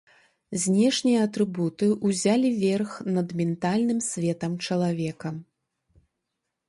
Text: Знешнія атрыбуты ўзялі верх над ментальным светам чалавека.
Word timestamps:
Знешнія 0.61 1.19
атрыбуты 1.27 1.89
ўзялі 2.07 2.49
верх 2.63 2.91
над 3.17 3.27
ментальным 3.43 3.99
светам 4.09 4.51
чалавека. 4.65 5.29